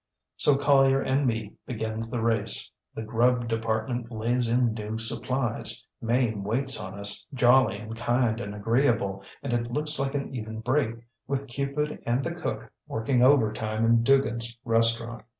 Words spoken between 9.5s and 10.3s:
it looks like